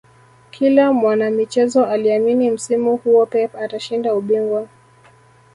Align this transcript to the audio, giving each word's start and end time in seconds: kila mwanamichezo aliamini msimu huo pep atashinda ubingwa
kila 0.51 0.93
mwanamichezo 0.93 1.85
aliamini 1.85 2.51
msimu 2.51 2.95
huo 2.97 3.25
pep 3.25 3.55
atashinda 3.55 4.15
ubingwa 4.15 4.67